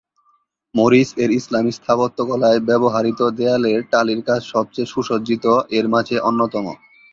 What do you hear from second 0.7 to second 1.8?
Morris এর ইসলামী